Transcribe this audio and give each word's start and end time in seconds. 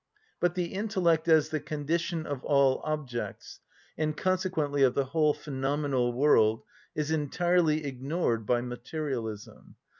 But 0.39 0.55
the 0.55 0.73
intellect 0.73 1.27
as 1.27 1.49
the 1.49 1.59
condition 1.59 2.25
of 2.25 2.43
all 2.43 2.81
objects, 2.83 3.59
and 3.95 4.17
consequently 4.17 4.81
of 4.81 4.95
the 4.95 5.05
whole 5.05 5.35
phenomenal 5.35 6.11
world, 6.11 6.63
is 6.95 7.11
entirely 7.11 7.85
ignored 7.85 8.47
by 8.47 8.61
materialism. 8.61 9.75